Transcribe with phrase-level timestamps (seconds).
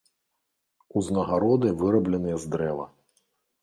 [1.03, 2.85] Узнагароды вырабленыя з дрэва.